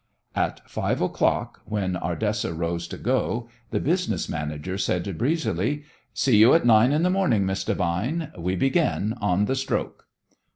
[0.35, 6.55] At five o'clock, when Ardessa rose to go, the business manager said breezily: "See you
[6.55, 8.31] at nine in the morning, Miss Devine.
[8.35, 10.07] We begin on the stroke."